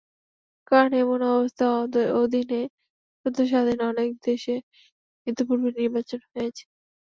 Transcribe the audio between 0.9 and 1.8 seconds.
এমন ব্যবস্থার